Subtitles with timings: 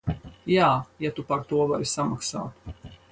[0.51, 0.69] Jā,
[1.05, 2.97] ja tu par to vari samaksāt.